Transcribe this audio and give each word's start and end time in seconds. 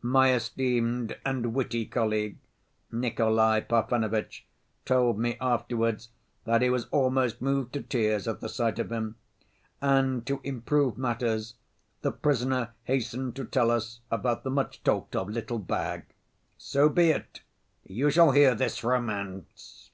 My 0.00 0.32
esteemed 0.32 1.18
and 1.22 1.52
witty 1.52 1.84
colleague, 1.84 2.38
Nikolay 2.90 3.60
Parfenovitch, 3.60 4.46
told 4.86 5.18
me 5.18 5.36
afterwards 5.38 6.08
that 6.44 6.62
he 6.62 6.70
was 6.70 6.86
almost 6.86 7.42
moved 7.42 7.74
to 7.74 7.82
tears 7.82 8.26
at 8.26 8.40
the 8.40 8.48
sight 8.48 8.78
of 8.78 8.90
him. 8.90 9.16
And 9.82 10.26
to 10.28 10.40
improve 10.42 10.96
matters, 10.96 11.56
the 12.00 12.10
prisoner 12.10 12.70
hastened 12.84 13.36
to 13.36 13.44
tell 13.44 13.70
us 13.70 14.00
about 14.10 14.44
the 14.44 14.50
much‐talked‐of 14.50 15.30
little 15.30 15.58
bag—so 15.58 16.88
be 16.88 17.10
it, 17.10 17.42
you 17.84 18.08
shall 18.10 18.30
hear 18.30 18.54
this 18.54 18.82
romance! 18.82 19.90